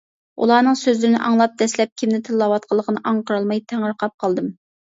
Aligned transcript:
ئۇلارنىڭ 0.43 0.77
سۆزلىرىنى 0.79 1.19
ئاڭلاپ 1.27 1.53
دەسلەپ 1.63 1.91
كىمنى 2.03 2.21
تىللاۋاتقانلىقىنى 2.31 3.05
ئاڭقىرالماي، 3.13 3.63
تېڭىرقاپ 3.73 4.21
قالدىم. 4.25 4.53